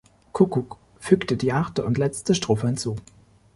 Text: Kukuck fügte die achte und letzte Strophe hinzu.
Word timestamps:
Kukuck 0.31 0.77
fügte 0.99 1.37
die 1.37 1.53
achte 1.53 1.85
und 1.85 1.99
letzte 1.99 2.33
Strophe 2.33 2.65
hinzu. 2.65 2.95